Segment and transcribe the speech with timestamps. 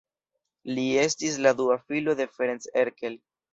[0.79, 3.23] Li estis la dua filo de Ferenc Erkel.